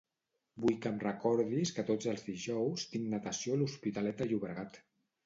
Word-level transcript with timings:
Vull 0.61 0.77
que 0.85 0.91
em 0.93 0.95
recordis 1.01 1.71
que 1.79 1.85
tots 1.89 2.09
els 2.13 2.23
dijous 2.29 2.87
tinc 2.95 3.13
natació 3.13 3.59
a 3.59 3.61
l'Hospitalet 3.61 4.23
de 4.25 4.29
Llobregat. 4.31 4.81